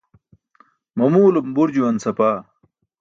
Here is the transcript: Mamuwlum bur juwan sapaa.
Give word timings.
Mamuwlum 0.97 1.47
bur 1.55 1.69
juwan 1.75 2.01
sapaa. 2.03 2.37